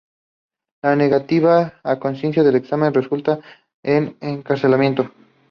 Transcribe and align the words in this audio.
La 0.81 0.95
negativa 0.95 1.79
a 1.83 1.99
consentir 1.99 2.39
al 2.43 2.55
examen 2.55 2.91
resultaba 2.91 3.43
en 3.83 4.17
encarcelamiento. 4.19 5.11